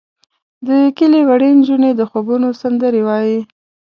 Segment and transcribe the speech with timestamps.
[0.67, 3.39] د کلي وړې نجونې د خوبونو سندرې وایې.